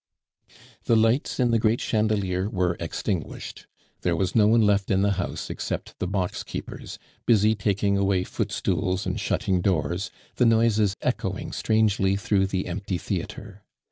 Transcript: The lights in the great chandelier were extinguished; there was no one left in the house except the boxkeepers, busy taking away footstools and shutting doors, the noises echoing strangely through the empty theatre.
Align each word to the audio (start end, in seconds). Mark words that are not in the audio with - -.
The 0.85 0.95
lights 0.95 1.39
in 1.39 1.51
the 1.51 1.59
great 1.59 1.79
chandelier 1.79 2.49
were 2.49 2.75
extinguished; 2.79 3.67
there 4.01 4.15
was 4.15 4.33
no 4.33 4.47
one 4.47 4.63
left 4.63 4.89
in 4.89 5.03
the 5.03 5.11
house 5.11 5.47
except 5.51 5.93
the 5.99 6.07
boxkeepers, 6.07 6.97
busy 7.27 7.53
taking 7.53 7.99
away 7.99 8.23
footstools 8.23 9.05
and 9.05 9.19
shutting 9.19 9.61
doors, 9.61 10.09
the 10.37 10.45
noises 10.47 10.95
echoing 11.03 11.51
strangely 11.51 12.15
through 12.15 12.47
the 12.47 12.65
empty 12.65 12.97
theatre. 12.97 13.61